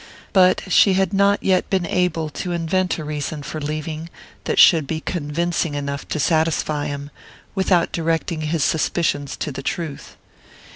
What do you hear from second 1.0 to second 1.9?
not yet been